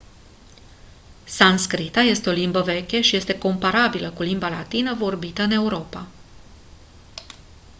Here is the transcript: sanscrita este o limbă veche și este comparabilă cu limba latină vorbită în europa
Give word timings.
sanscrita 1.23 1.99
este 2.03 2.29
o 2.29 2.31
limbă 2.33 2.61
veche 2.61 3.01
și 3.01 3.15
este 3.15 3.37
comparabilă 3.37 4.09
cu 4.11 4.21
limba 4.21 4.49
latină 4.49 4.93
vorbită 4.95 5.41
în 5.41 5.51
europa 5.51 6.07